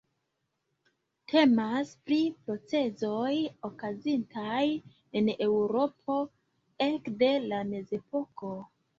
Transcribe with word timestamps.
Temas 1.31 1.89
pri 2.05 2.15
procezoj 2.45 3.33
okazintaj 3.69 4.63
en 5.21 5.29
Eŭropo 5.45 6.15
ekde 6.87 7.29
la 7.53 7.61
mezepoko. 7.73 8.51